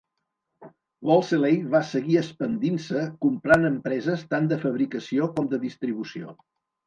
Wolseley 1.09 1.59
va 1.73 1.81
seguir 1.89 2.15
expandint-se 2.21 3.03
comprant 3.27 3.69
empreses 3.71 4.25
tant 4.33 4.49
de 4.53 4.59
fabricació 4.65 5.31
com 5.37 5.53
de 5.55 5.63
distribució. 5.67 6.35